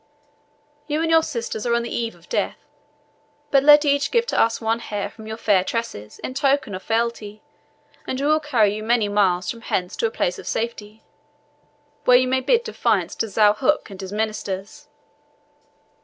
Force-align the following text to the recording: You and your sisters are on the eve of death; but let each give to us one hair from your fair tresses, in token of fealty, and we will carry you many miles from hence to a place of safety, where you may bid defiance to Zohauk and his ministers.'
You 0.87 1.03
and 1.03 1.11
your 1.11 1.21
sisters 1.21 1.63
are 1.67 1.75
on 1.75 1.83
the 1.83 1.95
eve 1.95 2.15
of 2.15 2.27
death; 2.27 2.57
but 3.51 3.61
let 3.61 3.85
each 3.85 4.09
give 4.09 4.25
to 4.25 4.39
us 4.41 4.59
one 4.59 4.79
hair 4.79 5.11
from 5.11 5.27
your 5.27 5.37
fair 5.37 5.63
tresses, 5.63 6.17
in 6.23 6.33
token 6.33 6.73
of 6.73 6.81
fealty, 6.81 7.43
and 8.07 8.19
we 8.19 8.25
will 8.25 8.39
carry 8.39 8.73
you 8.73 8.81
many 8.81 9.07
miles 9.07 9.51
from 9.51 9.61
hence 9.61 9.95
to 9.97 10.07
a 10.07 10.09
place 10.09 10.39
of 10.39 10.47
safety, 10.47 11.03
where 12.05 12.17
you 12.17 12.27
may 12.27 12.41
bid 12.41 12.63
defiance 12.63 13.13
to 13.17 13.27
Zohauk 13.27 13.91
and 13.91 14.01
his 14.01 14.11
ministers.' 14.11 14.87